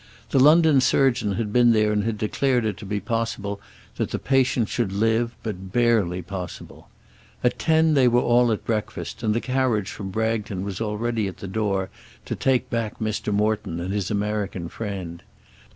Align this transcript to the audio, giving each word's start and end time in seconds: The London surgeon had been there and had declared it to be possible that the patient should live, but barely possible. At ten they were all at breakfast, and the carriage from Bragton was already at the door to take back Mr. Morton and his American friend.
The 0.31 0.39
London 0.39 0.81
surgeon 0.81 1.33
had 1.33 1.53
been 1.53 1.73
there 1.73 1.91
and 1.91 2.03
had 2.05 2.17
declared 2.17 2.65
it 2.65 2.75
to 2.77 2.87
be 2.87 2.99
possible 2.99 3.61
that 3.97 4.09
the 4.09 4.17
patient 4.17 4.67
should 4.67 4.91
live, 4.91 5.35
but 5.43 5.71
barely 5.71 6.23
possible. 6.23 6.89
At 7.43 7.59
ten 7.59 7.93
they 7.93 8.07
were 8.07 8.19
all 8.21 8.51
at 8.51 8.65
breakfast, 8.65 9.21
and 9.21 9.35
the 9.35 9.39
carriage 9.39 9.91
from 9.91 10.09
Bragton 10.09 10.63
was 10.65 10.81
already 10.81 11.27
at 11.27 11.37
the 11.37 11.47
door 11.47 11.91
to 12.25 12.35
take 12.35 12.67
back 12.71 12.97
Mr. 12.97 13.31
Morton 13.31 13.79
and 13.79 13.93
his 13.93 14.09
American 14.09 14.69
friend. 14.69 15.21